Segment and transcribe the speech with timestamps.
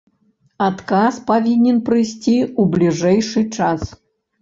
[0.67, 3.81] Адказ павінен прыйсці ў бліжэйшы час.